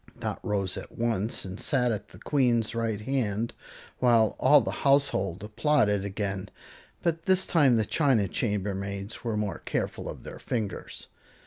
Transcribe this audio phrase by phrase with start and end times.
[0.19, 3.53] Dot rose at once and sat on the Queen's right hand,
[3.99, 6.49] while all the household applauded again;
[7.03, 11.05] but this time the china chambermaids were more careful of their fingers.